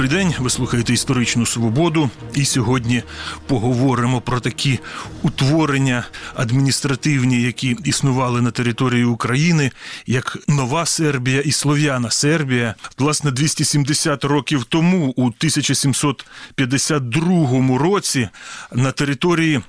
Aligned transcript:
Добрий 0.00 0.24
день, 0.24 0.34
ви 0.38 0.50
слухаєте 0.50 0.92
історичну 0.92 1.46
свободу. 1.46 2.10
І 2.34 2.44
сьогодні 2.44 3.02
поговоримо 3.46 4.20
про 4.20 4.40
такі 4.40 4.78
утворення 5.22 6.04
адміністративні, 6.34 7.42
які 7.42 7.76
існували 7.84 8.40
на 8.40 8.50
території 8.50 9.04
України, 9.04 9.70
як 10.06 10.38
Нова 10.48 10.86
Сербія 10.86 11.40
і 11.40 11.52
Слов'яна 11.52 12.10
Сербія. 12.10 12.74
Власне, 12.98 13.30
270 13.30 14.24
років 14.24 14.64
тому, 14.64 15.14
у 15.16 15.26
1752 15.26 17.78
році, 17.78 18.28
на 18.72 18.92
території 18.92 19.60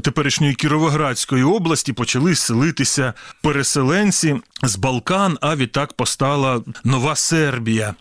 теперішньої 0.00 0.54
Кіровоградської 0.54 1.44
області 1.44 1.92
почали 1.92 2.34
селитися 2.34 3.12
переселенці 3.42 4.36
з 4.62 4.76
Балкан, 4.76 5.38
а 5.40 5.56
відтак 5.56 5.92
постала 5.92 6.60
Нова 6.84 7.16
Сербія. 7.16 7.94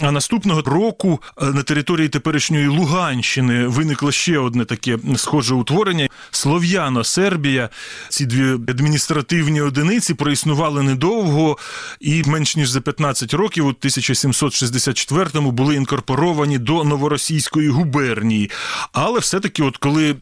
А 0.00 0.10
наступного 0.10 0.62
року 0.62 1.22
е, 1.42 1.44
на 1.44 1.62
території 1.62 2.08
теперішньої 2.08 2.68
Луганщини 2.68 3.66
виникло 3.66 4.12
ще 4.12 4.38
одне 4.38 4.64
таке 4.64 4.98
схоже 5.16 5.54
утворення 5.54 6.08
Слов'яно 6.30 7.04
Сербія. 7.04 7.68
Ці 8.08 8.26
дві 8.26 8.52
адміністративні 8.52 9.60
одиниці 9.60 10.14
проіснували 10.14 10.82
недовго 10.82 11.58
і 12.00 12.22
менш 12.26 12.56
ніж 12.56 12.68
за 12.68 12.80
15 12.80 13.34
років, 13.34 13.66
у 13.66 13.70
1764-му 13.70 15.50
були 15.50 15.74
інкорпоровані 15.74 16.58
до 16.58 16.84
новоросійської 16.84 17.68
губернії. 17.68 18.50
Але 18.92 19.18
все-таки, 19.20 19.62
от 19.62 19.76
коли 19.76 20.16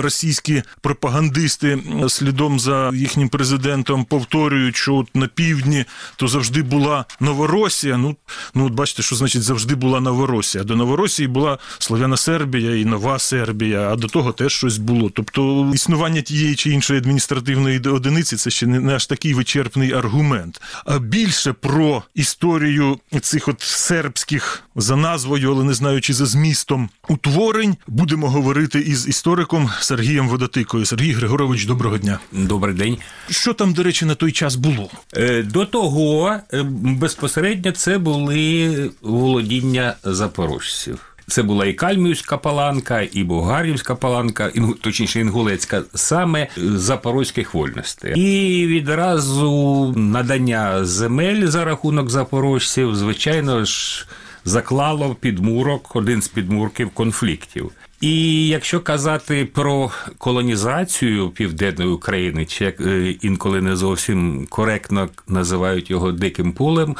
російські 0.00 0.62
пропагандисти 0.80 1.78
слідом 2.08 2.60
за 2.60 2.90
їхнім 2.94 3.28
президентом 3.28 4.04
повторюють, 4.04 4.76
що 4.76 4.94
от 4.94 5.16
на 5.16 5.26
півдні 5.26 5.84
то 6.16 6.28
завжди 6.28 6.62
була 6.62 7.04
Новоросія. 7.20 7.96
Ну 7.96 8.16
ну 8.54 8.66
от 8.66 8.72
бачите, 8.72 9.02
що 9.02 9.16
значить 9.16 9.42
завжди 9.42 9.74
була 9.74 10.00
Новоросія. 10.00 10.64
До 10.64 10.76
Новоросії 10.76 11.28
була 11.28 11.58
Слов'яна 11.78 12.16
Сербія 12.16 12.76
і 12.76 12.84
Нова 12.84 13.18
Сербія, 13.18 13.92
а 13.92 13.96
до 13.96 14.08
того 14.08 14.32
теж 14.32 14.52
щось 14.52 14.78
було. 14.78 15.10
Тобто 15.14 15.43
існування 15.74 16.20
тієї 16.20 16.54
чи 16.54 16.70
іншої 16.70 16.98
адміністративної 16.98 17.78
одиниці 17.78 18.36
це 18.36 18.50
ще 18.50 18.66
не 18.66 18.94
аж 18.94 19.06
такий 19.06 19.34
вичерпний 19.34 19.92
аргумент. 19.92 20.60
А 20.84 20.98
більше 20.98 21.52
про 21.52 22.02
історію 22.14 22.98
цих 23.20 23.48
от 23.48 23.60
сербських 23.60 24.62
за 24.76 24.96
назвою, 24.96 25.52
але 25.52 25.64
не 25.64 25.74
знаю, 25.74 26.00
чи 26.00 26.14
за 26.14 26.26
змістом 26.26 26.88
утворень, 27.08 27.76
будемо 27.86 28.30
говорити 28.30 28.80
із 28.80 29.08
істориком 29.08 29.70
Сергієм 29.80 30.28
Водотикою. 30.28 30.84
Сергій 30.84 31.12
Григорович, 31.12 31.64
доброго 31.64 31.98
дня. 31.98 32.18
Добрий 32.32 32.74
день. 32.74 32.98
Що 33.30 33.54
там, 33.54 33.72
до 33.72 33.82
речі, 33.82 34.04
на 34.04 34.14
той 34.14 34.32
час 34.32 34.56
було? 34.56 34.90
Е, 35.16 35.42
до 35.42 35.66
того 35.66 36.36
е, 36.52 36.62
безпосередньо 36.82 37.72
це 37.72 37.98
були 37.98 38.90
володіння 39.02 39.94
запорожців. 40.04 41.13
Це 41.26 41.42
була 41.42 41.66
і 41.66 41.72
Кальмівська 41.72 42.36
паланка, 42.36 43.00
і 43.12 43.24
Болгарівська 43.24 43.94
паланка, 43.94 44.50
і, 44.54 44.60
точніше 44.80 45.20
інгулецька, 45.20 45.82
саме 45.94 46.48
запорозьких 46.56 47.54
вольностей. 47.54 48.12
І 48.16 48.66
відразу 48.66 49.92
надання 49.96 50.84
земель 50.84 51.46
за 51.46 51.64
рахунок 51.64 52.10
запорожців, 52.10 52.96
звичайно 52.96 53.64
ж, 53.64 54.06
заклало 54.44 55.14
підмурок 55.14 55.96
один 55.96 56.22
з 56.22 56.28
підмурків 56.28 56.90
конфліктів. 56.90 57.70
І 58.00 58.48
якщо 58.48 58.80
казати 58.80 59.44
про 59.44 59.90
колонізацію 60.18 61.30
південної 61.30 61.90
України, 61.90 62.46
чи 62.46 62.64
як 62.64 62.80
е, 62.80 63.10
інколи 63.10 63.60
не 63.60 63.76
зовсім 63.76 64.46
коректно 64.50 65.08
називають 65.28 65.90
його 65.90 66.12
диким 66.12 66.52
полем, 66.52 66.96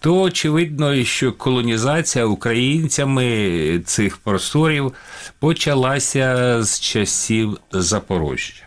то 0.00 0.20
очевидно, 0.20 1.04
що 1.04 1.32
колонізація 1.32 2.24
українцями 2.24 3.82
цих 3.84 4.16
просторів 4.16 4.92
почалася 5.38 6.58
з 6.62 6.80
часів 6.80 7.58
Запорожжя. 7.72 8.64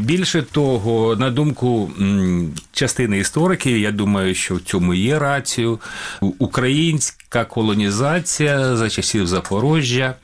Більше 0.00 0.42
того, 0.42 1.16
на 1.16 1.30
думку 1.30 1.90
частини 2.72 3.18
істориків, 3.18 3.78
я 3.78 3.92
думаю, 3.92 4.34
що 4.34 4.54
в 4.54 4.60
цьому 4.60 4.94
є 4.94 5.18
рацію. 5.18 5.80
Українська 6.20 7.44
колонізація 7.44 8.76
за 8.76 8.90
часів 8.90 9.26
Запорожжя 9.26 10.14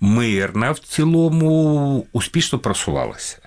мирна 0.00 0.70
в 0.70 0.78
цілому 0.78 2.06
успішно 2.12 2.58
просувалася. 2.58 3.38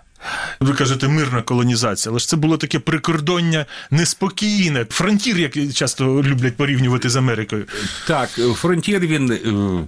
Ви 0.59 0.73
кажете, 0.73 1.07
мирна 1.07 1.41
колонізація, 1.41 2.11
але 2.11 2.19
ж 2.19 2.27
це 2.27 2.37
було 2.37 2.57
таке 2.57 2.79
прикордоння 2.79 3.65
неспокійне. 3.91 4.85
Фронтір, 4.89 5.37
як 5.37 5.73
часто 5.73 6.23
люблять 6.23 6.57
порівнювати 6.57 7.09
з 7.09 7.15
Америкою. 7.15 7.65
Так, 8.07 8.29
фронтір 8.29 8.99
він 8.99 9.31
е, 9.31 9.39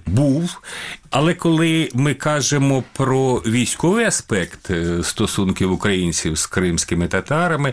був, 0.06 0.62
але 1.10 1.34
коли 1.34 1.88
ми 1.94 2.14
кажемо 2.14 2.84
про 2.92 3.34
військовий 3.34 4.04
аспект 4.04 4.70
е, 4.70 5.02
стосунків 5.02 5.72
українців 5.72 6.38
з 6.38 6.46
кримськими 6.46 7.08
татарами, 7.08 7.72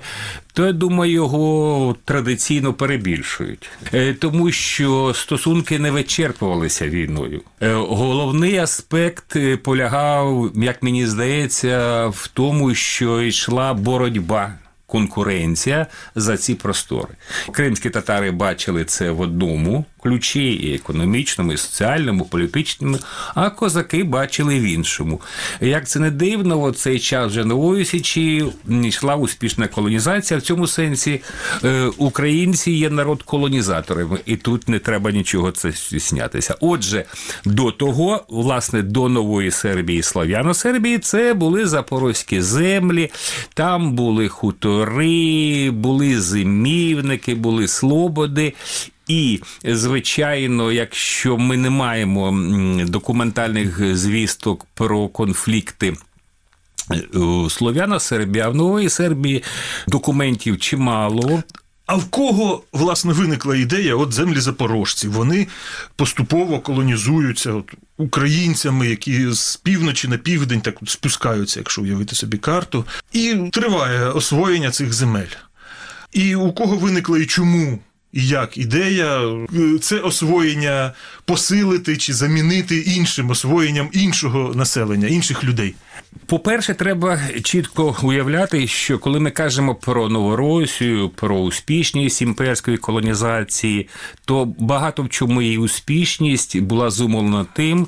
то 0.53 0.66
я 0.66 0.74
думаю, 0.74 1.12
його 1.12 1.96
традиційно 2.06 2.74
перебільшують, 2.74 3.69
е, 3.94 4.14
тому 4.14 4.52
що 4.52 5.14
стосунки 5.16 5.80
не 5.80 5.92
вичерпувалися 5.92 6.90
війною. 6.90 7.42
Головний 7.72 8.58
аспект 8.58 9.38
полягав, 9.64 10.52
як 10.56 10.84
мені 10.84 11.08
здається, 11.08 12.08
в 12.08 12.28
тому, 12.28 12.49
що 12.76 13.22
йшла 13.22 13.74
боротьба 13.74 14.54
конкуренція 14.86 15.88
за 16.16 16.38
ці 16.38 16.56
простори. 16.56 17.14
Кримські 17.52 17.90
татари 17.90 18.32
бачили 18.32 18.86
це 18.86 19.12
в 19.12 19.22
одному 19.22 19.86
ключі, 20.04 20.52
і 20.54 20.76
економічному, 20.76 21.54
і 21.54 21.58
соціальному, 21.58 22.26
політичному, 22.26 22.98
а 23.36 23.50
козаки 23.50 24.04
бачили 24.04 24.60
в 24.60 24.64
іншому. 24.64 25.22
Як 25.62 25.88
це 25.88 26.00
не 26.00 26.12
дивно, 26.12 26.62
в 26.70 26.76
цей 26.76 27.00
час 27.00 27.32
вже 27.32 27.46
нової 27.46 27.86
січі 27.86 28.46
йшла 28.84 29.16
успішна 29.16 29.68
колонізація. 29.68 30.40
В 30.40 30.44
цьому 30.44 30.68
сенсі 30.68 31.22
е, 31.64 31.86
українці 31.98 32.72
є 32.72 32.90
народ 32.90 33.24
колонізаторами, 33.24 34.20
і 34.26 34.36
тут 34.36 34.70
не 34.70 34.80
треба 34.80 35.12
нічого 35.12 35.52
це 35.52 35.72
стіснятися. 35.72 36.56
Отже, 36.60 37.06
до 37.46 37.72
того, 37.72 38.24
власне, 38.30 38.81
до 38.81 39.10
нової 39.10 39.52
Сербії, 39.52 40.02
Слав'яно-Сербії, 40.02 41.00
це 41.00 41.34
були 41.34 41.66
запорозькі 41.68 42.42
землі, 42.42 43.12
там 43.54 43.94
були 43.94 44.28
хутори, 44.28 45.72
були 45.72 46.22
зимівники, 46.22 47.36
були 47.36 47.68
слободи. 47.68 48.54
І, 49.09 49.42
звичайно, 49.64 50.72
якщо 50.72 51.38
ми 51.38 51.58
не 51.58 51.70
маємо 51.70 52.31
документальних 52.86 53.97
звісток 53.97 54.66
про 54.74 55.08
конфлікти. 55.08 55.94
Е, 56.92 57.50
Слов'яна 57.50 58.00
Сербія, 58.00 58.50
в 58.50 58.56
Нової 58.56 58.90
Сербії 58.90 59.44
документів 59.88 60.59
чимало. 60.59 61.44
А 61.86 61.96
в 61.96 62.06
кого 62.06 62.64
власне 62.74 63.14
виникла 63.14 63.56
ідея? 63.56 63.96
От 63.96 64.14
землі 64.14 64.40
запорожців 64.40 65.12
вони 65.12 65.48
поступово 65.96 66.59
колонізуються 66.59 67.53
от, 67.53 67.74
українцями, 67.98 68.88
які 68.88 69.31
з 69.31 69.56
півночі 69.56 70.08
на 70.08 70.18
південь 70.18 70.62
так 70.62 70.75
от 70.81 70.90
спускаються, 70.90 71.59
якщо 71.59 71.81
уявити 71.81 72.16
собі 72.16 72.38
карту, 72.38 72.86
і 73.12 73.36
триває 73.52 74.09
освоєння 74.09 74.72
цих 74.72 74.94
земель. 74.94 75.34
І 76.12 76.36
у 76.36 76.53
кого 76.53 76.75
виникла 76.75 77.19
і 77.19 77.25
чому 77.25 77.80
як 78.14 78.58
ідея 78.58 79.22
е, 79.24 79.80
це 79.81 80.00
освоєння 80.00 80.94
посилити 81.25 81.97
чи 81.97 82.14
замінити 82.14 82.78
іншим 82.80 83.30
освоєнням 83.30 83.90
іншого 83.92 84.53
населення, 84.56 85.08
інших 85.08 85.44
людей. 85.44 85.75
По-перше, 86.25 86.74
треба 86.74 87.19
чітко 87.44 87.96
уявляти, 88.03 88.68
що 88.68 89.00
коли 89.00 89.19
ми 89.19 89.31
кажемо 89.31 89.75
про 89.75 90.09
Новоросію, 90.09 91.09
про 91.09 91.38
успішність 91.38 92.22
імперської 92.22 92.78
колонізації, 92.78 93.88
то 94.25 94.45
багато 94.45 95.04
в 95.04 95.10
чому 95.10 95.42
її 95.42 95.57
успішність 95.57 96.60
була 96.60 96.89
зумовлена 96.89 97.45
тим 97.54 97.88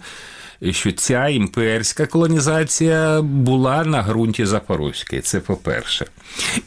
що 0.71 0.91
ця 0.91 1.27
імперська 1.27 2.05
колонізація 2.05 3.21
була 3.21 3.85
на 3.85 4.03
ґрунті 4.03 4.45
Запорозької. 4.45 5.21
Це 5.21 5.39
по-перше. 5.39 6.05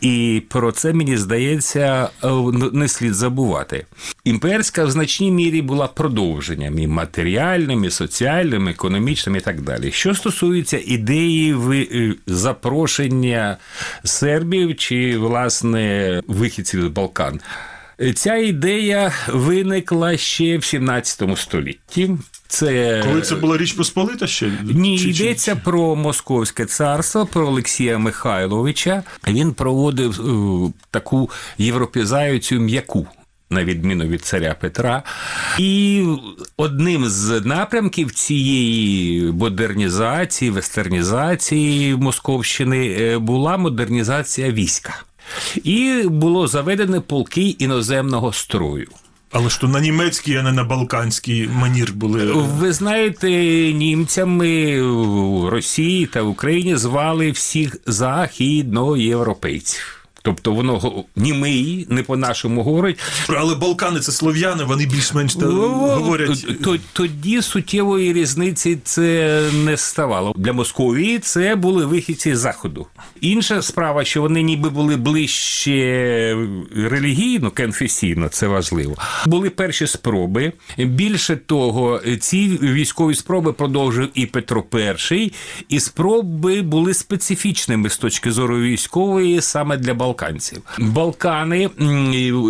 І 0.00 0.42
про 0.48 0.72
це 0.72 0.92
мені 0.92 1.16
здається 1.16 2.08
е, 2.24 2.28
не 2.72 2.88
слід 2.88 3.14
забувати. 3.14 3.86
Імперська 4.24 4.84
в 4.84 4.90
значній 4.90 5.30
мірі 5.30 5.62
була 5.62 5.86
продовженням 5.86 6.78
і 6.78 6.86
матеріальним, 6.86 7.84
і 7.84 7.90
соціальним, 7.90 8.68
і 8.68 8.70
економічним 8.70 9.36
і 9.36 9.40
так 9.40 9.60
далі. 9.60 9.92
Що 9.92 10.14
стосується 10.14 10.80
ідеї 10.84 11.56
е, 11.72 12.14
запрошення 12.26 13.56
сербів 14.04 14.76
чи 14.76 15.18
власне 15.18 16.22
вихідців 16.28 16.82
з 16.82 16.88
Балкан. 16.88 17.40
Ця 18.14 18.36
ідея 18.36 19.12
виникла 19.28 20.16
ще 20.16 20.58
в 20.58 20.64
17 20.64 21.38
столітті. 21.38 22.10
Це 22.48 23.02
коли 23.08 23.20
це 23.20 23.34
була 23.34 23.56
річ 23.56 23.72
Посполита 23.72 24.26
ще 24.26 24.52
ні, 24.62 24.98
чи, 24.98 25.08
йдеться 25.08 25.54
чи? 25.54 25.60
про 25.64 25.96
Московське 25.96 26.66
царство, 26.66 27.26
про 27.26 27.46
Олексія 27.48 27.98
Михайловича. 27.98 29.02
Він 29.28 29.52
проводив 29.52 30.20
е, 30.20 30.72
таку 30.90 31.30
європізацію 31.58 32.60
м'яку 32.60 33.06
На 33.50 33.64
відміну 33.64 34.04
від 34.04 34.24
царя 34.24 34.56
Петра, 34.60 35.02
і 35.58 36.06
одним 36.56 37.08
з 37.08 37.40
напрямків 37.40 38.12
цієї 38.12 39.22
модернізації, 39.32 40.50
вестернізації 40.50 41.96
Московщини 41.96 42.96
е, 43.00 43.18
була 43.18 43.56
модернізація 43.56 44.50
війська, 44.50 45.02
і 45.64 46.02
було 46.06 46.48
заведено 46.48 47.02
полки 47.02 47.56
іноземного 47.58 48.32
строю. 48.32 48.88
Але 49.32 49.48
ж 49.48 49.60
то 49.60 49.68
на 49.68 49.80
німецький, 49.80 50.36
а 50.36 50.42
не 50.42 50.52
на 50.52 50.64
балканський 50.64 51.48
манір 51.48 51.92
були. 51.92 52.32
Ви 52.32 52.72
знаєте, 52.72 53.30
німцями 53.72 54.82
в 54.82 55.48
Росії 55.48 56.06
та 56.06 56.22
в 56.22 56.28
Україні 56.28 56.76
звали 56.76 57.30
всіх 57.30 57.76
західноєвропейців. 57.86 60.03
Тобто 60.24 60.52
воно 60.52 61.04
німий, 61.16 61.86
не 61.90 62.02
по-нашому 62.02 62.62
говорить. 62.62 62.98
Але 63.28 63.54
Балкани 63.54 64.00
це 64.00 64.12
слов'яни, 64.12 64.64
вони 64.64 64.86
більш-менш 64.86 65.34
та, 65.34 65.46
говорять. 65.46 66.46
Тоді 66.92 67.42
суттєвої 67.42 68.12
різниці 68.12 68.78
це 68.84 69.40
не 69.64 69.76
ставало. 69.76 70.34
Для 70.36 70.52
Московії 70.52 71.18
це 71.18 71.56
були 71.56 71.86
вихідці 71.86 72.36
з 72.36 72.38
заходу. 72.38 72.86
Інша 73.20 73.62
справа, 73.62 74.04
що 74.04 74.20
вони 74.20 74.42
ніби 74.42 74.70
були 74.70 74.96
ближче 74.96 76.36
релігійно, 76.76 77.50
конфесійно, 77.50 78.28
це 78.28 78.46
важливо. 78.46 78.96
Були 79.26 79.50
перші 79.50 79.86
спроби. 79.86 80.52
Більше 80.78 81.36
того, 81.36 82.00
ці 82.20 82.48
військові 82.48 83.14
спроби 83.14 83.52
продовжив 83.52 84.08
і 84.14 84.26
Петро 84.26 84.64
І, 85.10 85.32
і 85.68 85.80
спроби 85.80 86.62
були 86.62 86.94
специфічними 86.94 87.90
з 87.90 87.98
точки 87.98 88.32
зору 88.32 88.60
військової 88.60 89.40
саме 89.40 89.76
для 89.76 89.94
балканців. 90.14 90.62
Балкани 90.78 91.70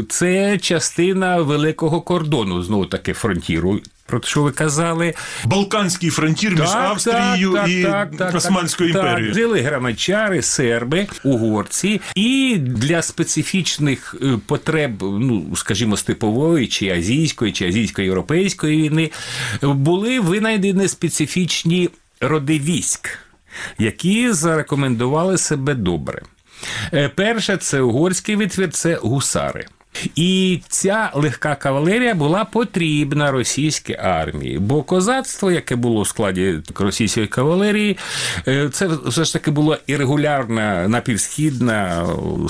це 0.08 0.58
частина 0.58 1.37
великого 1.37 2.00
кордону, 2.00 2.62
знову 2.62 2.87
таки 2.87 3.12
фронтіру. 3.12 3.81
Про 4.06 4.20
що 4.22 4.43
ви 4.43 4.50
казали? 4.50 5.14
Балканський 5.44 6.11
фронтір 6.11 6.50
між 6.50 6.69
Австрією 6.69 7.58
і 7.69 7.87
Османською 8.37 8.88
імперією. 8.90 9.26
Так, 9.26 9.34
жили 9.34 9.61
громадчари, 9.61 10.43
серби, 10.43 11.06
угорці, 11.25 12.00
і 12.14 12.56
для 12.58 13.02
специфічних 13.02 14.16
е, 14.22 14.38
потреб, 14.46 15.02
ну 15.02 15.56
скажімо, 15.56 15.96
степової 15.96 16.66
чи 16.66 16.88
азійської, 16.90 17.52
чи 17.52 17.66
азійсько-європейської 17.66 18.82
війни 18.82 19.11
були 19.62 20.20
винайдені 20.20 20.88
специфічні 20.88 21.90
роди 22.20 22.58
військ, 22.58 23.19
які 23.78 24.32
зарекомендували 24.32 25.38
себе 25.38 25.75
добре. 25.75 26.22
Е, 26.94 27.08
Перше, 27.08 27.56
це 27.56 27.80
угорський 27.80 28.36
витвір, 28.36 28.70
це 28.70 28.94
гусари. 28.94 29.66
І 30.14 30.60
ця 30.68 31.10
легка 31.14 31.54
кавалерія 31.54 32.14
була 32.14 32.44
потрібна 32.44 33.30
російській 33.30 33.96
армії, 34.02 34.58
бо 34.58 34.82
козацтво, 34.82 35.50
яке 35.50 35.76
було 35.76 36.00
у 36.00 36.04
складі 36.04 36.58
російської 36.78 37.26
кавалерії, 37.26 37.98
е, 38.48 38.68
це 38.68 38.88
все 39.06 39.24
ж 39.24 39.32
таки 39.32 39.50
була 39.50 39.78
і 39.86 39.96
регулярна 39.96 40.88
напівсхідна 40.88 42.06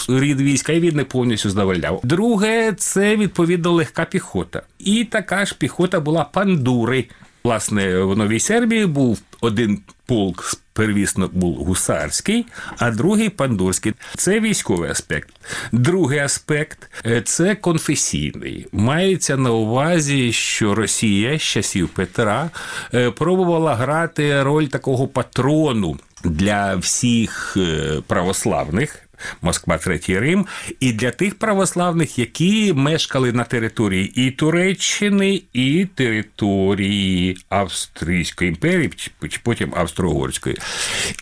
рід 0.09 0.41
війська, 0.41 0.73
і 0.73 0.81
він 0.81 0.97
не 0.97 1.05
повністю 1.05 1.51
задовольняв. 1.51 2.01
Друге, 2.03 2.73
це 2.73 3.17
відповідно 3.17 3.73
легка 3.73 4.05
піхота. 4.05 4.63
І 4.79 5.05
така 5.05 5.45
ж 5.45 5.55
піхота 5.59 6.01
була 6.01 6.25
пандури. 6.25 7.05
Власне, 7.45 7.99
в 7.99 8.17
Новій 8.17 8.41
Сербії 8.41 8.87
був 8.87 9.19
один 9.41 9.81
полк 10.07 10.57
первісно 10.75 11.31
був 11.33 11.57
гусарський, 11.57 12.47
а 12.79 12.91
другий 12.91 13.29
пандурський. 13.29 13.93
Це 14.17 14.41
військовий 14.41 14.91
аспект. 14.91 15.29
Другий 15.73 16.19
аспект 16.19 16.91
е, 17.07 17.23
це 17.23 17.55
конфесійний. 17.55 18.67
Мається 18.73 19.37
на 19.37 19.51
увазі, 19.51 20.33
що 20.33 20.75
Росія 20.75 21.39
з 21.39 21.43
часів 21.43 21.89
Петра 21.89 22.51
е, 22.95 23.11
пробувала 23.11 23.75
грати 23.75 24.43
роль 24.43 24.65
такого 24.65 25.09
патрону 25.09 25.97
для 26.25 26.77
всіх 26.77 27.55
е, 27.57 28.01
православних. 28.07 29.04
Москва, 29.43 29.79
Третій 29.79 30.19
Рим, 30.19 30.47
і 30.81 30.93
для 30.93 31.11
тих 31.11 31.35
православних, 31.35 32.19
які 32.19 32.73
мешкали 32.73 33.33
на 33.33 33.45
території 33.45 34.27
і 34.27 34.31
Туреччини, 34.31 35.43
і 35.53 35.87
території 35.95 37.37
Австрійської 37.49 38.51
імперії, 38.51 38.91
чи 39.31 39.41
потім 39.43 39.75
Австро-Угорської. 39.77 40.57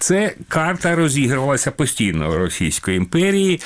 Це 0.00 0.34
карта 0.48 0.96
розігрувалася 0.96 1.70
постійно 1.70 2.38
Російської 2.38 2.96
імперії. 2.96 3.60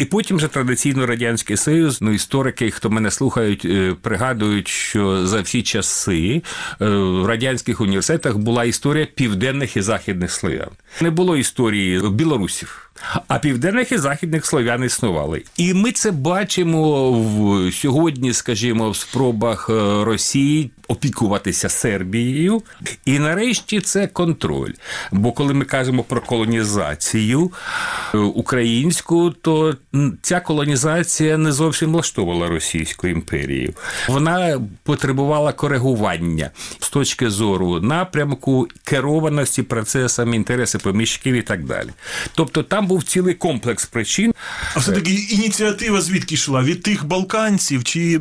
І 0.00 0.04
потім 0.04 0.36
вже 0.36 0.48
традиційно 0.48 1.06
радянський 1.06 1.56
союз. 1.56 2.00
Ну 2.00 2.12
історики, 2.12 2.70
хто 2.70 2.90
мене 2.90 3.10
слухають, 3.10 3.64
е, 3.64 3.94
пригадують, 4.02 4.68
що 4.68 5.26
за 5.26 5.40
всі 5.40 5.62
часи 5.62 6.42
е, 6.80 6.86
в 6.88 7.26
радянських 7.26 7.80
університетах 7.80 8.36
була 8.36 8.64
історія 8.64 9.06
південних 9.14 9.76
і 9.76 9.82
західних 9.82 10.32
слов'ян. 10.32 10.68
Не 11.00 11.10
було 11.10 11.36
історії 11.36 12.02
білорусів. 12.10 12.90
А 13.28 13.38
південних 13.38 13.92
і 13.92 13.98
західних 13.98 14.46
слов'ян 14.46 14.84
існували. 14.84 15.42
І 15.56 15.74
ми 15.74 15.92
це 15.92 16.10
бачимо 16.10 17.12
в 17.12 17.72
сьогодні, 17.72 18.32
скажімо, 18.32 18.90
в 18.90 18.96
спробах 18.96 19.70
е, 19.70 20.04
Росії 20.04 20.70
опікуватися 20.90 21.68
Сербією. 21.68 22.62
І 23.04 23.18
нарешті 23.18 23.80
це 23.80 24.06
контроль. 24.06 24.72
Бо 25.12 25.32
коли 25.32 25.54
ми 25.54 25.64
кажемо 25.64 26.02
про 26.02 26.20
колонізацію 26.20 27.52
е, 28.14 28.18
українську, 28.18 29.30
то 29.30 29.74
ця 30.22 30.40
колонізація 30.40 31.38
не 31.38 31.52
зовсім 31.52 31.92
влаштовувала 31.92 32.48
Російську 32.48 33.06
імперію. 33.06 33.74
Вона 34.08 34.60
потребувала 34.82 35.52
коригування 35.52 36.50
з 36.78 36.90
точки 36.90 37.30
зору 37.30 37.80
напрямку, 37.80 38.68
керованості 38.84 39.62
процесами, 39.62 40.36
інтереси 40.36 40.78
поміщиків 40.78 41.34
і 41.34 41.42
так 41.42 41.64
далі. 41.64 41.88
Тобто 42.34 42.62
там 42.62 42.86
був 42.86 43.02
цілий 43.02 43.34
комплекс 43.34 43.86
причин. 43.86 44.34
А 44.74 44.78
все-таки 44.78 45.10
ініціатива 45.10 46.00
звідки 46.00 46.34
йшла? 46.34 46.62
Від 46.62 46.82
тих 46.82 47.06
балканців 47.06 47.84
чи 47.84 48.20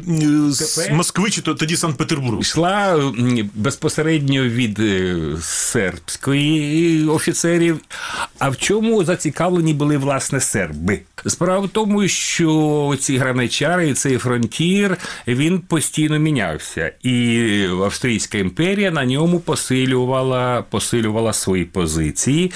з 0.50 0.89
Москви, 0.92 1.30
чи 1.30 1.42
то 1.42 1.56
тоді 1.56 1.77
Санкт-Петербургу? 1.77 2.44
Йшла 2.60 3.14
безпосередньо 3.56 4.44
від 4.44 4.80
е, 4.80 5.16
сербської 5.42 7.08
офіцерів. 7.08 7.80
А 8.40 8.50
в 8.50 8.58
чому 8.58 9.04
зацікавлені 9.04 9.74
були 9.74 9.98
власне 9.98 10.40
серби? 10.40 11.00
Справа 11.26 11.60
в 11.66 11.70
тому, 11.70 12.08
що 12.08 12.96
ці 13.00 13.18
граничари 13.18 13.90
і 13.90 13.94
цей 13.94 14.18
фронтір 14.18 14.98
він 15.28 15.60
постійно 15.60 16.20
мінявся, 16.20 16.92
і 17.04 17.66
Австрійська 17.84 18.38
імперія 18.38 18.92
на 18.92 19.06
ньому 19.06 19.39
посилювала, 19.39 20.62
посилювала 20.70 21.34
свої 21.34 21.66
позиції, 21.66 22.51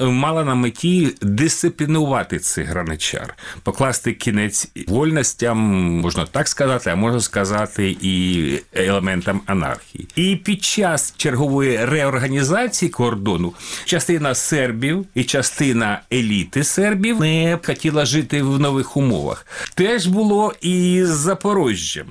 мала 0.00 0.44
на 0.44 0.54
меті 0.54 1.08
дисциплінувати 1.22 2.38
цих 2.38 2.68
граничар, 2.68 3.34
покласти 3.62 4.12
кінець 4.12 4.68
вольностям, 4.86 5.58
можна 6.00 6.26
так 6.26 6.48
сказати, 6.48 6.90
а 6.90 6.96
можна 6.96 7.20
сказати 7.20 7.96
і 8.00 8.54
елементам 8.74 9.29
анархії. 9.46 10.08
І 10.16 10.36
під 10.36 10.64
час 10.64 11.14
чергової 11.16 11.84
реорганізації 11.84 12.90
кордону 12.90 13.52
частина 13.84 14.34
сербів 14.34 15.06
і 15.14 15.24
частина 15.24 16.00
еліти 16.12 16.64
сербів 16.64 17.20
не 17.20 17.58
хотіла 17.66 18.04
жити 18.06 18.42
в 18.42 18.60
нових 18.60 18.96
умовах. 18.96 19.46
Теж 19.74 20.06
було 20.06 20.54
і 20.60 21.04
з 21.04 21.08
Запорожжям. 21.08 22.06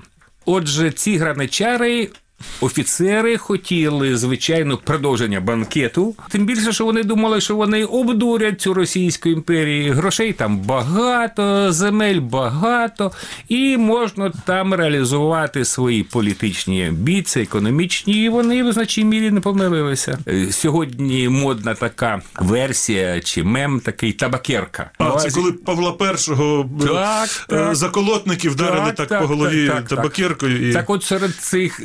Отже, 0.46 0.92
ці 0.92 1.18
граничари. 1.18 2.10
Офіцери 2.62 3.38
хотіли, 3.38 4.18
звичайно, 4.18 4.78
продовження 4.78 5.40
банкету. 5.40 6.16
Тим 6.30 6.46
більше, 6.46 6.74
що 6.74 6.86
вони 6.86 7.04
думали, 7.04 7.42
що 7.42 7.56
вони 7.56 7.86
обдурять 7.86 8.62
цю 8.62 8.74
Російську 8.74 9.30
імперію. 9.30 9.94
Грошей 9.94 10.34
там 10.34 10.58
багато, 10.58 11.72
земель 11.72 12.20
багато, 12.20 13.12
і 13.48 13.78
можна 13.78 14.32
там 14.46 14.74
реалізувати 14.74 15.66
свої 15.66 16.04
політичні 16.04 16.88
амбіції, 16.88 17.44
економічні, 17.44 18.24
і 18.24 18.30
вони 18.30 18.64
в 18.64 18.74
значній 18.74 19.06
мірі 19.06 19.32
не 19.32 19.40
помилилися. 19.40 20.20
Е, 20.28 20.52
Сьогодні 20.52 21.30
модна 21.30 21.74
така 21.74 22.22
версія 22.40 23.22
чи 23.22 23.44
мем 23.44 23.80
такий 23.80 24.14
табакерка. 24.14 24.92
А 24.98 25.12
це 25.12 25.32
коли 25.32 25.52
Павла 25.52 25.96
І 26.00 26.04
е, 26.04 26.88
Так, 26.88 27.30
е, 27.30 27.56
так. 27.56 27.76
заколотники 27.76 28.50
вдарили 28.50 28.92
так, 28.92 29.08
по 29.08 29.28
голові 29.28 29.72
табакеркою. 29.90 30.70
І... 30.70 30.74
Так, 30.74 30.90
от 30.90 31.04
серед 31.04 31.36
цих 31.36 31.82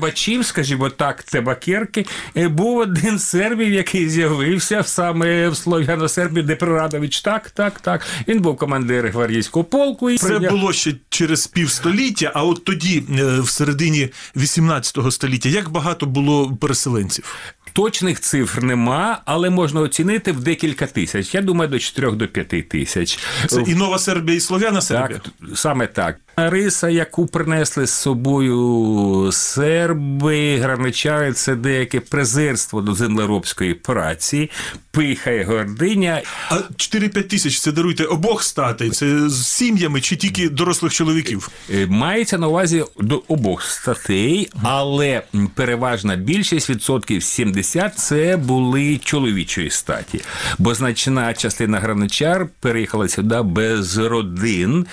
трибачів, 0.00 0.44
скажімо 0.46 0.90
так, 0.90 1.22
табакерки, 1.22 2.06
е, 2.36 2.48
був 2.48 2.78
один 2.78 3.18
сербів, 3.18 3.72
який 3.72 4.08
з'явився 4.08 4.82
саме 4.82 5.48
в 5.48 5.56
Слов'яно-Сербії, 5.56 6.46
де 6.46 6.56
Прирадович. 6.56 7.20
Так, 7.20 7.50
так, 7.50 7.80
так. 7.80 8.06
Він 8.28 8.40
був 8.40 8.56
командир 8.56 9.08
гвардійського 9.08 9.64
полку. 9.64 10.10
І 10.10 10.18
Це 10.18 10.26
прийняв- 10.26 10.50
було 10.50 10.72
ще 10.72 10.94
через 11.08 11.46
півстоліття, 11.46 12.32
а 12.34 12.44
от 12.44 12.64
тоді, 12.64 13.02
е, 13.18 13.40
в 13.40 13.48
середині 13.48 14.08
18 14.36 15.10
століття, 15.10 15.48
як 15.48 15.68
багато 15.68 16.06
було 16.06 16.56
переселенців? 16.60 17.36
Точних 17.72 18.20
цифр 18.20 18.62
нема, 18.62 19.22
але 19.24 19.50
можна 19.50 19.80
оцінити 19.80 20.32
в 20.32 20.40
декілька 20.40 20.86
тисяч. 20.86 21.34
Я 21.34 21.42
думаю, 21.42 21.70
до 21.70 21.78
4 21.78 22.16
до 22.16 22.28
5 22.28 22.62
тисяч. 22.62 23.18
Це 23.46 23.62
і 23.62 23.74
Нова 23.74 23.98
Сербія, 23.98 24.36
і 24.36 24.40
Слов'яна 24.40 24.80
Сербія. 24.80 25.18
Так, 25.18 25.32
саме 25.58 25.86
так. 25.86 26.16
Риса, 26.36 26.88
яку 26.88 27.26
принесли 27.26 27.86
з 27.86 27.90
собою 27.90 29.30
серби, 29.32 30.56
граничари, 30.58 31.32
це 31.32 31.54
деяке 31.56 32.00
презирство 32.00 32.80
до 32.80 32.94
землеробської 32.94 33.74
праці, 33.74 34.50
пиха 34.90 35.30
і 35.30 35.44
гординя. 35.44 36.22
А 36.50 36.54
4-5 36.54 37.22
тисяч 37.22 37.60
це 37.60 37.72
даруйте 37.72 38.04
обох 38.04 38.42
статей. 38.42 38.90
Це 38.90 39.28
з 39.28 39.46
сім'ями 39.46 40.00
чи 40.00 40.16
тільки 40.16 40.48
дорослих 40.48 40.92
чоловіків? 40.92 41.48
Е, 41.70 41.86
Мається 41.86 42.38
на 42.38 42.48
увазі 42.48 42.84
до 43.00 43.22
обох 43.28 43.62
статей, 43.62 44.50
але 44.62 45.22
переважна 45.54 46.16
більшість 46.16 46.70
відсотків 46.70 47.22
70 47.22 47.98
це 47.98 48.36
були 48.36 48.98
чоловічої 49.04 49.70
статі, 49.70 50.20
бо 50.58 50.74
значна 50.74 51.34
частина 51.34 51.80
граничар 51.80 52.46
переїхала 52.60 53.08
сюди 53.08 53.42
без 53.42 53.98
родин, 53.98 54.86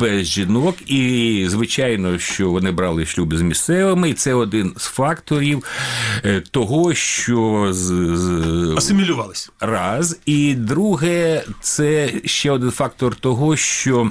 без 0.00 0.26
жінок, 0.26 0.76
і 0.86 1.44
звичайно, 1.48 2.18
що 2.18 2.50
вони 2.50 2.70
брали 2.70 3.06
шлюб 3.06 3.34
з 3.36 3.40
місцевими, 3.40 4.10
і 4.10 4.14
це 4.14 4.34
один 4.34 4.74
з 4.76 4.84
факторів 4.84 5.64
е, 6.24 6.42
того, 6.50 6.94
що 6.94 7.68
з, 7.70 7.84
з 8.16 8.74
Асимілювались. 8.76 9.50
раз. 9.60 10.20
І 10.26 10.54
друге, 10.54 11.44
це 11.60 12.12
ще 12.24 12.50
один 12.50 12.70
фактор 12.70 13.14
того, 13.14 13.56
що 13.56 14.10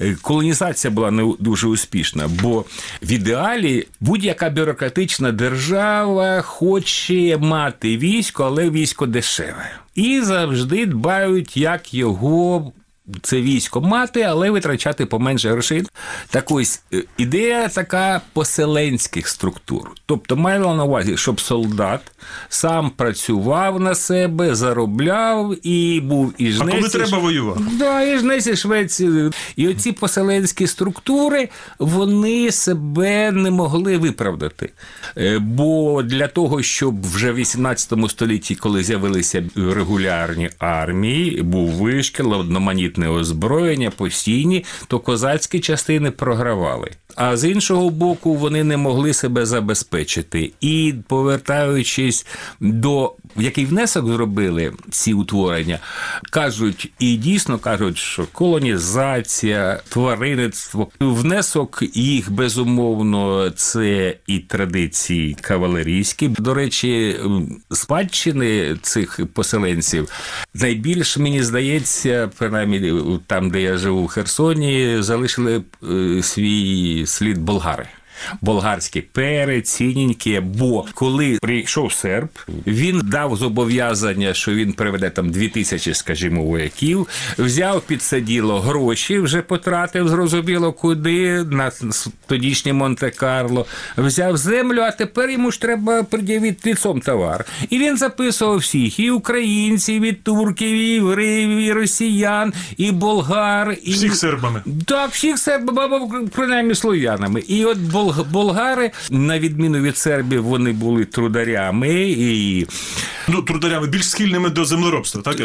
е, 0.00 0.16
колонізація 0.22 0.90
була 0.90 1.10
не 1.10 1.32
дуже 1.38 1.68
успішна, 1.68 2.28
бо 2.42 2.64
в 3.02 3.12
ідеалі 3.12 3.86
будь-яка 4.00 4.50
бюрократична 4.50 5.32
держава 5.32 6.42
хоче 6.42 7.38
мати 7.38 7.96
військо, 7.96 8.44
але 8.44 8.70
військо 8.70 9.06
дешеве. 9.06 9.70
І 9.94 10.20
завжди 10.20 10.86
дбають, 10.86 11.56
як 11.56 11.94
його. 11.94 12.72
Це 13.22 13.40
військо 13.40 13.80
мати, 13.80 14.22
але 14.22 14.50
витрачати 14.50 15.06
поменше 15.06 15.50
грошей. 15.50 15.84
Так 16.30 16.50
ось 16.50 16.82
е, 16.92 17.02
ідея 17.16 17.68
така 17.68 18.20
поселенських 18.32 19.28
структур. 19.28 19.90
Тобто 20.06 20.36
мала 20.36 20.74
на 20.74 20.84
увазі, 20.84 21.16
щоб 21.16 21.40
солдат 21.40 22.00
сам 22.48 22.90
працював 22.90 23.80
на 23.80 23.94
себе, 23.94 24.54
заробляв 24.54 25.66
і 25.66 26.00
був 26.00 26.34
і 26.38 26.54
А 26.60 26.64
коли 26.64 26.88
треба 26.88 27.18
воювати? 27.18 27.60
Да, 27.78 28.02
і 28.02 28.18
жнець, 28.18 28.46
і 28.46 28.56
швець. 28.56 29.02
І 29.56 29.68
оці 29.68 29.92
поселенські 29.92 30.66
структури 30.66 31.48
вони 31.78 32.52
себе 32.52 33.32
не 33.32 33.50
могли 33.50 33.98
виправдати. 33.98 34.70
Е, 35.16 35.38
Бо 35.38 36.02
для 36.02 36.28
того, 36.28 36.62
щоб 36.62 37.06
вже 37.06 37.32
в 37.32 37.34
18 37.34 37.92
столітті, 38.08 38.54
коли 38.54 38.82
з'явилися 38.82 39.44
регулярні 39.56 40.50
армії, 40.58 41.42
був 41.42 41.68
вишкіл, 41.70 42.34
одноманітне 42.96 43.08
озброєння, 43.08 43.90
постійні, 43.90 44.64
то 44.88 44.98
козацькі 44.98 45.60
частини 45.60 46.10
програвали. 46.10 46.90
А 47.16 47.36
з 47.36 47.50
іншого 47.50 47.90
боку, 47.90 48.34
вони 48.34 48.64
не 48.64 48.76
могли 48.76 49.12
себе 49.12 49.46
забезпечити. 49.46 50.52
І 50.60 50.94
повертаючись 51.08 52.26
до 52.60 53.12
який 53.38 53.66
внесок 53.66 54.06
зробили 54.06 54.72
ці 54.90 55.12
утворення, 55.12 55.78
кажуть 56.30 56.92
і 56.98 57.16
дійсно 57.16 57.58
кажуть, 57.58 57.98
що 57.98 58.26
колонізація, 58.32 59.80
тваринництво, 59.88 60.88
внесок 61.00 61.82
їх 61.94 62.32
безумовно 62.32 63.50
це 63.50 64.16
і 64.26 64.38
традиції 64.38 65.36
кавалерійські. 65.40 66.28
До 66.28 66.54
речі, 66.54 67.16
спадщини 67.70 68.76
цих 68.82 69.20
поселенців 69.32 70.08
найбільш 70.54 71.18
мені 71.18 71.42
здається, 71.42 72.30
принаймні 72.38 72.92
там, 73.26 73.50
де 73.50 73.60
я 73.60 73.76
живу 73.76 74.04
в 74.04 74.08
Херсоні, 74.08 74.96
залишили 75.00 75.62
е, 75.90 76.22
свій 76.22 77.06
слід 77.06 77.38
болгари. 77.38 77.88
Болгарські 78.40 79.00
перець, 79.00 79.70
цінінькі, 79.70 80.40
бо 80.40 80.86
коли 80.94 81.38
прийшов 81.42 81.92
серб, 81.92 82.28
він 82.66 83.00
дав 83.04 83.36
зобов'язання, 83.36 84.34
що 84.34 84.54
він 84.54 84.72
приведе 84.72 85.10
там 85.10 85.30
дві 85.30 85.48
тисячі, 85.48 85.94
скажімо, 85.94 86.42
вояків, 86.44 87.06
взяв 87.38 87.80
під 87.80 88.02
це 88.02 88.20
діло 88.20 88.60
гроші, 88.60 89.18
вже 89.18 89.42
потратив, 89.42 90.08
зрозуміло, 90.08 90.72
куди 90.72 91.44
на 91.44 91.70
тодішнє 92.26 92.72
Монте-Карло, 92.72 93.66
взяв 93.96 94.36
землю, 94.36 94.80
а 94.80 94.90
тепер 94.90 95.30
йому 95.30 95.50
ж 95.50 95.60
треба 95.60 96.02
пред'явити 96.02 96.70
лицом 96.70 97.00
товар. 97.00 97.44
І 97.70 97.78
він 97.78 97.96
записував 97.96 98.56
всіх: 98.56 99.00
і 99.00 99.10
українців, 99.10 100.02
і 100.02 100.12
турків, 100.12 100.68
і 100.74 100.86
євреїв, 100.88 101.58
і 101.58 101.72
росіян, 101.72 102.52
і 102.76 102.92
болгар, 102.92 103.76
і 103.82 103.92
Всіх 103.92 104.16
сербами. 104.16 104.62
так, 104.86 105.10
всіх 105.10 105.38
сербів, 105.38 105.80
або 105.80 106.10
принаймні 106.32 106.74
слов'янами. 106.74 107.40
І 107.40 107.64
от 107.64 107.78
болгари, 108.32 108.90
на 109.10 109.38
відміну 109.38 109.78
від 109.78 109.96
сербів, 109.96 110.44
вони 110.44 110.72
були 110.72 111.04
трударями 111.04 111.94
і 112.08 112.66
Ну, 113.28 113.42
трударями 113.42 113.86
більш 113.86 114.10
схильними 114.10 114.50
до 114.50 114.64
землеробства, 114.64 115.22
так? 115.22 115.36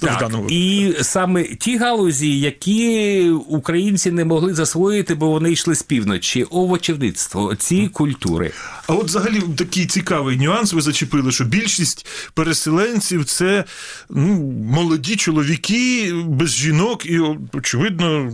так, 0.00 0.18
даному 0.20 0.46
і 0.48 0.94
саме 1.02 1.44
ті 1.44 1.76
галузі, 1.76 2.40
які 2.40 3.30
українці 3.30 4.10
не 4.10 4.24
могли 4.24 4.54
засвоїти, 4.54 5.14
бо 5.14 5.30
вони 5.30 5.52
йшли 5.52 5.74
з 5.74 5.82
півночі, 5.82 6.44
овочівництво, 6.44 7.54
ці 7.54 7.88
культури. 7.88 8.52
А 8.86 8.92
от 8.92 9.04
взагалі 9.04 9.42
такий 9.56 9.86
цікавий 9.86 10.36
нюанс. 10.36 10.72
Ви 10.72 10.80
зачепили, 10.80 11.32
що 11.32 11.44
більшість 11.44 12.06
переселенців 12.34 13.24
це 13.24 13.64
ну, 14.10 14.34
молоді 14.70 15.16
чоловіки 15.16 16.12
без 16.26 16.54
жінок, 16.54 17.06
і 17.06 17.20
очевидно, 17.52 18.32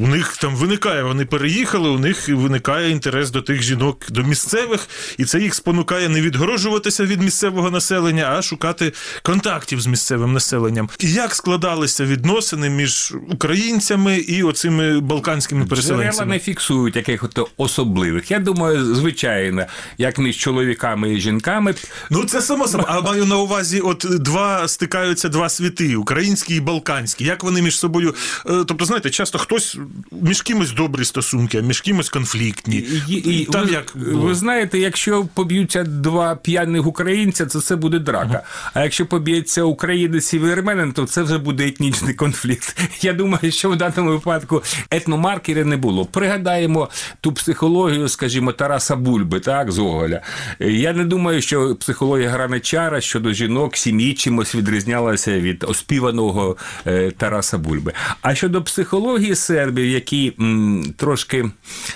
у 0.00 0.06
них 0.06 0.36
там 0.36 0.56
виникає, 0.56 1.02
вони 1.02 1.24
переїхали, 1.24 1.88
у 1.88 1.98
них 1.98 2.28
виникає 2.28 2.90
інтерес 2.90 3.30
до 3.30 3.42
тих 3.42 3.62
жінок, 3.62 4.06
до 4.10 4.22
місцевих, 4.22 4.88
і 5.18 5.24
це 5.24 5.40
їх 5.40 5.54
спонукає 5.54 6.08
не 6.08 6.20
відгорожуватися 6.20 7.04
від 7.04 7.22
місцевого 7.22 7.70
населення, 7.70 8.17
а 8.22 8.42
шукати 8.42 8.92
контактів 9.22 9.80
з 9.80 9.86
місцевим 9.86 10.32
населенням. 10.32 10.88
І 10.98 11.12
як 11.12 11.34
складалися 11.34 12.04
відносини 12.04 12.70
між 12.70 13.14
українцями 13.30 14.16
і 14.18 14.42
оцими 14.42 15.00
балканськими 15.00 15.66
Джерела 15.66 16.24
не 16.24 16.38
фіксують 16.38 16.96
якихось 16.96 17.30
особливих. 17.56 18.30
Я 18.30 18.38
думаю, 18.38 18.94
звичайно, 18.94 19.64
як 19.98 20.18
між 20.18 20.36
чоловіками 20.36 21.14
і 21.14 21.20
жінками. 21.20 21.74
Ну, 22.10 22.24
це 22.24 22.42
само 22.42 22.68
собою. 22.68 22.88
А 22.90 23.00
маю 23.00 23.24
на 23.24 23.36
увазі, 23.36 23.80
от 23.80 24.06
два 24.10 24.68
стикаються 24.68 25.28
два 25.28 25.48
світи: 25.48 25.96
український 25.96 26.56
і 26.56 26.60
балканський. 26.60 27.26
Як 27.26 27.44
вони 27.44 27.62
між 27.62 27.78
собою. 27.78 28.14
е, 28.46 28.64
Тобто, 28.66 28.84
знаєте, 28.84 29.10
часто 29.10 29.38
хтось 29.38 29.78
між 30.22 30.42
кимось 30.42 30.72
добрі 30.72 31.04
стосунки, 31.04 31.58
а 31.58 31.60
між 31.60 31.80
кимось 31.80 32.08
конфліктні. 32.08 32.76
І, 33.08 33.14
і, 33.14 33.44
Там 33.44 33.66
ви, 33.66 33.72
як 33.72 33.92
ви 33.94 34.34
знаєте, 34.34 34.78
якщо 34.78 35.28
поб'ються 35.34 35.84
два 35.84 36.34
п'яних 36.34 36.86
українця, 36.86 37.46
то 37.46 37.60
це 37.60 37.76
буде 37.76 37.98
драка. 38.08 38.42
А 38.74 38.82
якщо 38.82 39.06
поб'ється 39.06 39.62
українець 39.62 40.34
і 40.34 40.38
вірменин, 40.38 40.92
то 40.92 41.06
це 41.06 41.22
вже 41.22 41.38
буде 41.38 41.66
етнічний 41.66 42.14
конфлікт. 42.14 42.80
Я 43.00 43.12
думаю, 43.12 43.52
що 43.52 43.70
в 43.70 43.76
даному 43.76 44.10
випадку 44.10 44.62
етномаркера 44.90 45.64
не 45.64 45.76
було. 45.76 46.04
Пригадаємо 46.04 46.88
ту 47.20 47.32
психологію, 47.32 48.08
скажімо, 48.08 48.52
Тараса 48.52 48.96
Бульби, 48.96 49.40
так, 49.40 49.72
з 49.72 49.78
Гоголя. 49.78 50.20
Я 50.60 50.92
не 50.92 51.04
думаю, 51.04 51.42
що 51.42 51.76
психологія 51.76 52.30
граничара 52.30 53.00
щодо 53.00 53.32
жінок 53.32 53.76
сім'ї 53.76 54.14
чимось 54.14 54.54
відрізнялася 54.54 55.40
від 55.40 55.64
оспіваного 55.68 56.56
е, 56.86 57.10
Тараса 57.10 57.58
Бульби. 57.58 57.92
А 58.22 58.34
щодо 58.34 58.62
психології 58.62 59.34
сербів, 59.34 59.86
які 59.86 60.32
м, 60.40 60.94
трошки 60.96 61.50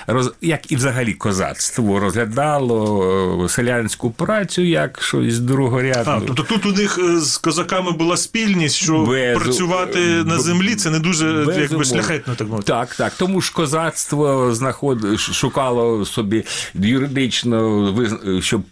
роз, 0.06 0.32
як 0.40 0.72
і 0.72 0.76
взагалі 0.76 1.12
козацтво 1.12 2.00
розглядало 2.00 3.44
е, 3.44 3.48
селянську 3.48 4.10
працю 4.10 4.62
як 4.62 5.02
щось 5.02 5.38
другорядне. 5.38 6.01
А, 6.06 6.20
тобто 6.26 6.42
тут 6.42 6.66
у 6.66 6.72
них 6.72 6.98
е, 6.98 7.20
з 7.20 7.36
козаками 7.36 7.92
була 7.92 8.16
спільність, 8.16 8.76
що 8.76 8.98
Без- 9.04 9.38
працювати 9.38 9.98
на 10.24 10.38
землі 10.38 10.74
це 10.74 10.90
не 10.90 10.98
дуже 10.98 11.46
якби 11.60 11.84
шляхетно, 11.84 12.34
так 12.34 12.48
мовити. 12.48 12.66
Так, 12.72 12.94
так. 12.94 13.12
Тому 13.18 13.40
ж 13.40 13.52
козацтво 13.52 14.54
знаход... 14.54 15.20
шукало 15.20 16.04
собі 16.04 16.44
юридично, 16.74 17.82
виз- 17.92 18.42
щоб 18.42 18.62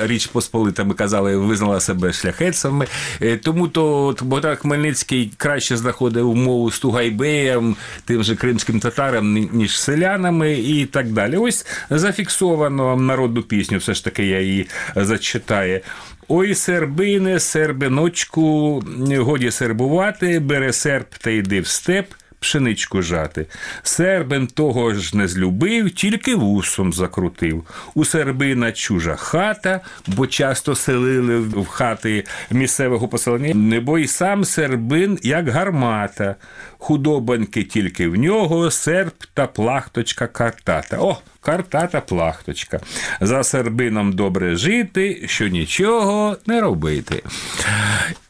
Річ 0.00 0.26
Посполита, 0.26 0.84
ми 0.84 0.94
казали, 0.94 1.36
визнала 1.36 1.80
себе 1.80 2.12
шляхетцями. 2.12 2.86
Е, 3.22 3.36
Тому 3.36 3.68
то 3.68 4.16
Богдан 4.22 4.56
Хмельницький 4.56 5.32
краще 5.36 5.76
знаходив 5.76 6.34
мову 6.36 6.70
з 6.70 6.78
Тугайбеєм, 6.78 7.76
тим 8.04 8.22
же 8.22 8.36
кримським 8.36 8.80
татарам, 8.80 9.32
ніж 9.52 9.80
селянами 9.80 10.52
і 10.52 10.86
так 10.86 11.12
далі. 11.12 11.36
Ось 11.36 11.66
зафіксовано 11.90 12.96
народну 12.96 13.42
пісню, 13.42 13.78
все 13.78 13.94
ж 13.94 14.04
таки 14.04 14.26
я 14.26 14.40
її 14.40 14.68
зачитаю. 14.96 15.80
Ой, 16.28 16.54
сербине, 16.54 17.40
сербиночку, 17.40 18.82
годі 19.16 19.50
сербувати, 19.50 20.40
бере 20.40 20.72
серб 20.72 21.06
та 21.20 21.30
йди 21.30 21.60
в 21.60 21.66
степ. 21.66 22.06
Пшеничку 22.40 23.02
жати. 23.02 23.46
Сербин 23.82 24.46
того 24.46 24.94
ж 24.94 25.16
не 25.16 25.28
злюбив, 25.28 25.90
тільки 25.90 26.34
вусом 26.34 26.92
закрутив. 26.92 27.64
У 27.94 28.04
сербина 28.04 28.72
чужа 28.72 29.16
хата, 29.16 29.80
бо 30.06 30.26
часто 30.26 30.74
селили 30.74 31.38
в 31.38 31.66
хати 31.66 32.24
місцевого 32.50 33.08
поселення. 33.08 33.54
Небо 33.54 33.98
й 33.98 34.06
сам 34.06 34.44
сербин, 34.44 35.18
як 35.22 35.48
гармата. 35.48 36.36
Худобаньки 36.84 37.62
тільки 37.62 38.08
в 38.08 38.16
нього, 38.16 38.70
серб 38.70 39.12
та 39.34 39.46
плахточка 39.46 40.26
картата. 40.26 40.98
О, 41.00 41.18
картата 41.40 42.00
плахточка. 42.00 42.80
За 43.20 43.44
сербином 43.44 44.12
добре 44.12 44.56
жити, 44.56 45.24
що 45.26 45.48
нічого 45.48 46.36
не 46.46 46.60
робити. 46.60 47.22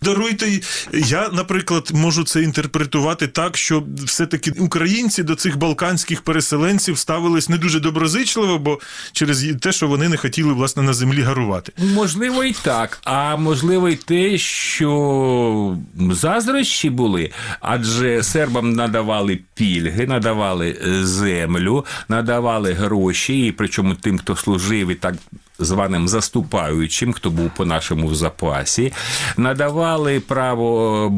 Даруйте, 0.03 0.61
я, 0.93 1.29
наприклад, 1.29 1.91
можу 1.95 2.25
це 2.25 2.43
інтерпретувати 2.43 3.27
так, 3.27 3.57
що 3.57 3.85
все-таки 4.05 4.51
українці 4.51 5.23
до 5.23 5.35
цих 5.35 5.59
балканських 5.59 6.23
переселенців 6.23 6.99
ставились 6.99 7.49
не 7.49 7.59
дуже 7.59 7.81
доброзичливо, 7.81 8.59
бо 8.59 8.81
через 9.13 9.47
те, 9.61 9.73
що 9.73 9.89
вони 9.89 10.09
не 10.09 10.17
хотіли 10.17 10.53
власне 10.53 10.83
на 10.83 10.93
землі 10.93 11.23
гарувати. 11.23 11.73
Можливо, 11.95 12.45
і 12.45 12.53
так. 12.53 13.01
А 13.05 13.37
можливо, 13.37 13.89
й 13.89 13.97
те, 13.97 14.39
що 14.39 15.77
заздрощі 16.11 16.91
були, 16.91 17.31
адже 17.61 18.23
сербам 18.45 18.73
надавали 18.73 19.39
пільги, 19.55 20.07
надавали 20.07 20.77
землю, 21.03 21.85
надавали 22.09 22.73
гроші, 22.73 23.47
і 23.47 23.53
причому 23.53 23.95
тим, 23.95 24.19
хто 24.19 24.37
служив 24.37 24.89
і 24.89 24.95
так. 24.95 25.15
Званим 25.59 26.09
заступаючим, 26.09 27.13
хто 27.13 27.31
був 27.31 27.51
по 27.57 27.65
нашому 27.65 28.15
запасі, 28.15 28.93
надавали 29.37 30.21
право 30.21 31.09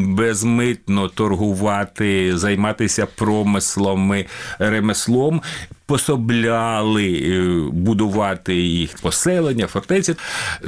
безмитно 0.00 1.08
торгувати, 1.08 2.38
займатися 2.38 3.06
промислами, 3.06 4.26
ремеслом, 4.58 5.42
пособляли 5.86 7.68
будувати 7.72 8.54
їх 8.56 8.94
поселення, 9.02 9.66
фортеці. 9.66 10.14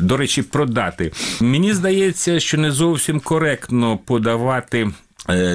До 0.01 0.17
речі, 0.17 0.43
продати. 0.43 1.13
Мені 1.41 1.75
здається, 1.75 2.41
що 2.41 2.59
не 2.59 2.71
зовсім 2.71 3.21
коректно 3.21 3.99
подавати. 3.99 4.91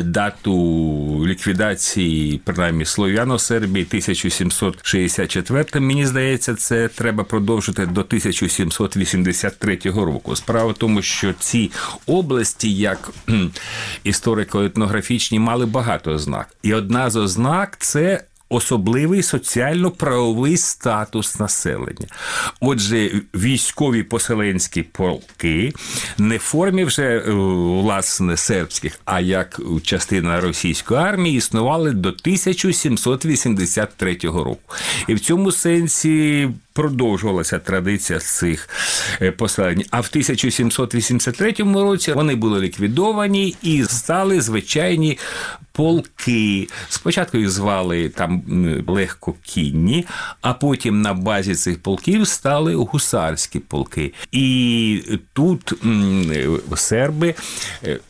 Дату 0.04 1.28
ліквідації, 1.28 2.42
принаймні 2.44 2.86
Слов'яно-Сербії 2.86 3.86
1764, 3.86 5.66
мені 5.80 6.06
здається, 6.06 6.56
це 6.56 6.88
треба 6.88 7.24
продовжити 7.24 7.86
до 7.86 8.01
1783 8.01 9.80
року. 9.86 10.36
Справа 10.36 10.72
в 10.72 10.74
тому, 10.74 11.01
що 11.01 11.34
ці 11.34 11.72
області, 12.06 12.74
як 12.74 13.12
історико-етнографічні, 14.06 15.40
мали 15.40 15.66
багато 15.66 16.12
ознак. 16.12 16.48
І 16.63 16.74
одна 16.74 17.10
з 17.10 17.16
ознак 17.16 17.78
це 17.80 18.24
особливий 18.51 19.24
соціально-правовий 19.24 20.58
статус 20.58 21.39
населення. 21.39 22.08
Отже, 22.60 23.12
військові 23.36 24.03
поселенські 24.03 24.84
полки 24.84 25.74
не 26.17 26.38
в 26.38 26.39
формі 26.39 26.84
вже 26.84 27.24
власне 27.27 28.38
сербських, 28.38 29.00
а 29.05 29.20
як 29.20 29.62
частина 29.84 30.41
російської 30.41 31.00
армії 31.00 31.38
існували 31.38 31.91
до 31.91 32.10
1783 32.10 34.17
року. 34.24 34.75
І 35.08 35.13
в 35.13 35.20
цьому 35.20 35.51
сенсі. 35.51 36.50
Продовжувалася 36.74 37.60
традиція 37.60 38.20
цих 38.20 38.70
поселень. 39.38 39.84
А 39.92 40.00
в 40.00 40.08
1783 40.10 41.54
році 41.60 42.13
вони 42.13 42.36
були 42.36 42.60
ліквідовані 42.60 43.56
і 43.62 43.84
стали 43.84 44.42
звичайні 44.42 45.20
полки. 45.72 46.68
Спочатку 46.90 47.38
їх 47.38 47.50
звали 47.50 48.10
там 48.10 48.44
легкокінні, 48.88 50.06
а 50.42 50.54
потім 50.54 51.01
на 51.01 51.13
базі 51.13 51.56
цих 51.56 51.80
полків 51.80 52.28
стали 52.28 52.75
гусарські 52.75 53.60
полки. 53.60 54.13
І 54.32 55.20
тут 55.34 55.74
серби 56.75 57.36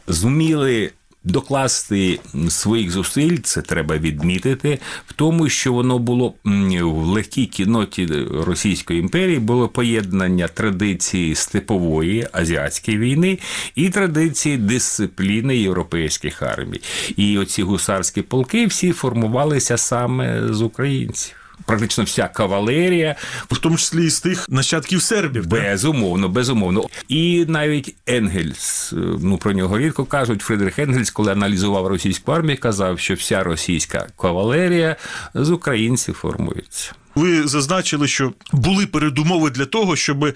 зуміли 0.07 0.91
докласти 1.23 2.19
своїх 2.49 2.91
зусиль, 2.91 3.37
це 3.43 3.61
треба 3.61 3.97
відмітити, 3.97 4.79
в 5.07 5.13
тому, 5.13 5.49
що 5.49 5.73
воно 5.73 5.99
було 5.99 6.33
в 6.81 7.05
легкій 7.05 7.45
кіноті 7.45 8.05
Російської 8.31 8.99
імперії 8.99 9.39
було 9.39 9.67
поєднання 9.67 10.47
традиції 10.47 11.35
степової 11.35 12.27
азіатської 12.31 12.97
війни 12.97 13.39
і 13.75 13.89
традиції 13.89 14.57
дисципліни 14.57 15.57
європейських 15.57 16.41
армій. 16.41 16.81
І 17.17 17.37
оці 17.37 17.63
гусарські 17.63 18.21
полки 18.21 18.65
всі 18.65 18.91
формувалися 18.91 19.77
саме 19.77 20.53
з 20.53 20.61
українців 20.61 21.40
практично 21.65 22.03
вся 22.03 22.27
кавалерія, 22.27 23.15
в 23.51 23.57
тому 23.57 23.77
числі 23.77 24.05
і 24.05 24.09
з 24.09 24.21
тих 24.21 24.49
нащадків 24.49 25.01
сербів. 25.01 25.47
Безумовно, 25.47 26.29
безумовно. 26.29 26.85
І 27.07 27.45
навіть 27.47 27.95
Енгельс, 28.07 28.93
ну 29.19 29.37
про 29.37 29.53
нього 29.53 29.77
рідко 29.77 30.05
кажуть. 30.05 30.41
Фридрих 30.41 30.79
Енгельс, 30.79 31.11
коли 31.11 31.31
аналізував 31.31 31.87
російську 31.87 32.31
армію, 32.31 32.57
казав, 32.59 32.99
що 32.99 33.13
вся 33.13 33.43
російська 33.43 34.07
кавалерія 34.17 34.95
з 35.33 35.49
українців 35.49 36.15
формується. 36.15 36.93
Ви 37.15 37.47
зазначили, 37.47 38.07
що 38.07 38.33
були 38.53 38.85
передумови 38.85 39.49
для 39.49 39.65
того, 39.65 39.95
щоб 39.95 40.35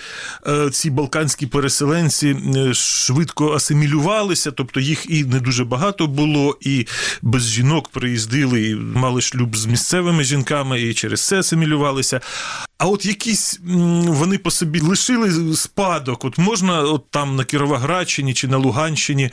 ці 0.72 0.90
балканські 0.90 1.48
переселенці 1.48 2.38
швидко 2.74 3.54
асимілювалися, 3.54 4.52
тобто 4.52 4.80
їх 4.80 5.06
і 5.10 5.24
не 5.24 5.40
дуже 5.40 5.66
багато 5.66 6.08
було, 6.08 6.58
і 6.62 6.88
без 7.22 7.50
жінок 7.50 7.90
приїздили, 7.90 8.70
і 8.70 8.76
мали 8.76 9.22
шлюб 9.22 9.58
з 9.58 9.66
місцевими 9.66 10.24
жінками, 10.24 10.82
і 10.82 10.94
через 10.94 11.28
це 11.28 11.40
асимілювалися. 11.40 12.22
А 12.78 12.88
от 12.88 13.06
якісь 13.06 13.60
вони 14.04 14.38
по 14.38 14.52
собі 14.52 14.80
лишили 14.80 15.56
спадок. 15.56 16.26
От 16.26 16.38
можна, 16.38 16.82
от 16.82 17.12
там 17.12 17.36
на 17.36 17.44
Кіровоградщині 17.44 18.34
чи 18.34 18.48
на 18.48 18.58
Луганщині, 18.58 19.30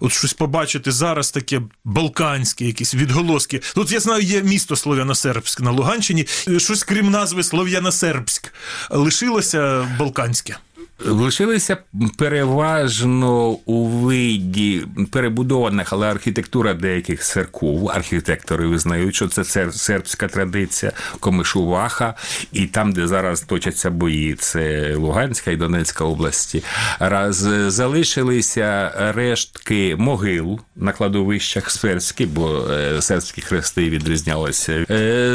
от 0.00 0.12
щось 0.12 0.32
побачити 0.32 0.92
зараз 0.92 1.30
таке 1.30 1.62
балканське, 1.84 2.64
якісь 2.64 2.94
відголоски. 2.94 3.60
Тут 3.74 3.92
я 3.92 4.00
знаю, 4.00 4.22
є 4.22 4.42
місто 4.42 4.74
Слов'яно-Сербськ 4.74 5.62
на 5.62 5.70
Луганщині. 5.70 6.26
Щось 6.56 6.84
крім 6.84 7.10
назви 7.10 7.42
Слов'яно-Сербськ 7.42 8.52
лишилося 8.90 9.88
балканське. 9.98 10.56
Лишилися 10.98 11.76
переважно 12.18 13.48
у 13.48 13.84
виді 13.84 14.86
перебудованих, 15.10 15.92
але 15.92 16.10
архітектура 16.10 16.74
деяких 16.74 17.22
церков. 17.22 17.90
Архітектори 17.90 18.66
визнають, 18.66 19.14
що 19.14 19.28
це 19.28 19.72
сербська 19.72 20.28
традиція, 20.28 20.92
Комишуваха, 21.20 22.14
і 22.52 22.66
там, 22.66 22.92
де 22.92 23.06
зараз 23.06 23.40
точаться 23.40 23.90
бої, 23.90 24.34
це 24.34 24.94
Луганська 24.96 25.50
і 25.50 25.56
Донецька 25.56 26.04
області. 26.04 26.64
Раз 26.98 27.36
залишилися 27.72 28.92
рештки 29.14 29.96
могил 29.98 30.60
на 30.76 30.92
кладовищах 30.92 31.70
сербські, 31.70 32.26
бо 32.26 32.66
сербські 33.00 33.40
хрести 33.40 33.90
відрізнялися. 33.90 34.84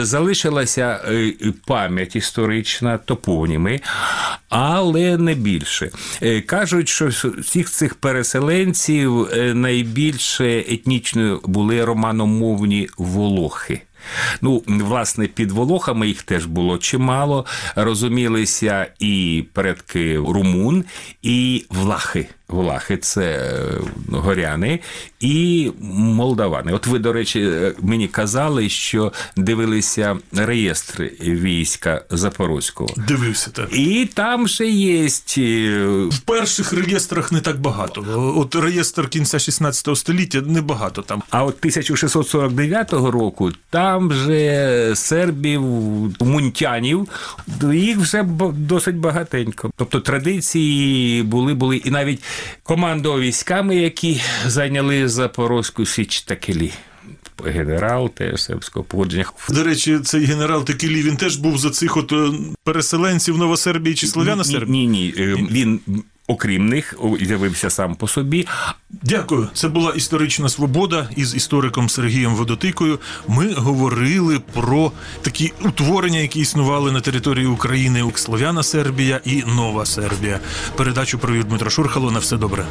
Залишилася 0.02 1.00
пам'ять 1.66 2.16
історична, 2.16 2.98
топоніми, 2.98 3.80
але 4.50 5.18
не 5.18 5.34
більше. 5.34 5.59
Кажуть, 6.46 6.90
що 6.90 7.08
всіх 7.38 7.70
цих 7.70 7.96
переселенців 7.96 9.28
найбільше 9.54 10.60
етнічно 10.60 11.42
були 11.44 11.86
романомовні 11.86 12.90
волохи. 12.98 13.82
Ну, 14.42 14.64
власне, 14.68 15.28
під 15.28 15.52
волохами 15.52 16.08
їх 16.08 16.24
теж 16.24 16.46
було 16.46 16.78
чимало. 16.78 17.46
Розумілися 17.76 18.88
і 19.00 19.46
предки 19.54 20.18
румун, 20.18 20.86
і 21.22 21.66
влахи. 21.70 22.28
Влахи 22.50 22.98
це 22.98 23.56
горяни 24.12 24.80
і 25.20 25.72
молдавани. 25.92 26.74
От 26.74 26.88
ви, 26.88 27.00
до 27.00 27.14
речі, 27.14 27.52
мені 27.82 28.08
казали, 28.08 28.70
що 28.70 29.14
дивилися 29.38 30.18
реєстри 30.34 31.12
війська 31.22 32.02
Запорозького. 32.10 32.90
Дивився 33.08 33.52
так. 33.52 33.70
І 33.72 34.10
там 34.14 34.48
ще 34.48 34.66
є. 34.66 35.10
В 36.10 36.20
перших 36.26 36.74
реєстрах 36.74 37.32
не 37.32 37.42
так 37.42 37.60
багато. 37.60 38.06
От 38.38 38.56
реєстр 38.56 39.10
кінця 39.10 39.40
16 39.40 39.98
століття 39.98 40.42
небагато 40.42 41.02
там. 41.02 41.24
А 41.30 41.44
от 41.44 41.58
1649 41.60 42.94
року 42.94 43.52
там 43.70 44.10
вже 44.10 44.92
сербів, 44.96 45.62
мунтянів, 46.20 47.08
їх 47.74 47.98
вже 47.98 48.24
досить 48.54 48.96
багатенько. 48.96 49.72
Тобто 49.76 50.00
традиції 50.00 51.24
були, 51.24 51.54
були 51.54 51.78
і 51.78 51.92
навіть 51.92 52.24
командував 52.64 53.22
військами, 53.22 53.76
які 53.76 54.22
зайняли 54.46 55.10
Запорозьку 55.10 55.86
Січ 55.86 56.22
та 56.22 56.36
Келі. 56.36 56.72
Генерал 57.46 58.10
теж 58.10 58.42
сербського 58.42 58.86
походження. 58.86 59.26
До 59.50 59.64
речі, 59.64 60.00
цей 60.00 60.26
генерал 60.26 60.66
Текілі, 60.66 61.02
він 61.02 61.18
теж 61.18 61.36
був 61.36 61.58
за 61.58 61.70
цих 61.70 61.98
от 61.98 62.14
переселенців 62.64 63.38
Новосербії 63.38 63.96
чи 63.96 64.08
Слов'яна 64.08 64.44
Сербії? 64.44 64.88
Ні, 64.88 64.88
ні. 64.88 65.14
Він. 65.52 65.80
Окрім 66.30 66.70
них, 66.70 67.00
з'явився 67.22 67.70
сам 67.70 67.96
по 67.96 68.08
собі. 68.08 68.48
Дякую. 68.90 69.48
Це 69.54 69.68
була 69.68 69.92
історична 69.92 70.50
свобода 70.50 71.10
із 71.16 71.36
істориком 71.36 71.90
Сергієм 71.90 72.36
Водотикою. 72.36 73.00
Ми 73.28 73.54
говорили 73.54 74.40
про 74.54 74.92
такі 75.22 75.54
утворення, 75.66 76.20
які 76.20 76.40
існували 76.40 76.92
на 76.92 77.02
території 77.02 77.46
України 77.46 78.12
Слов'яна 78.16 78.64
Сербія 78.64 79.22
і 79.26 79.44
Нова 79.48 79.86
Сербія. 79.86 80.40
Передачу 80.76 81.20
провів 81.20 81.44
Дмитро 81.44 81.70
Шурхало. 81.70 82.12
На 82.12 82.20
все 82.20 82.38
добре. 82.38 82.66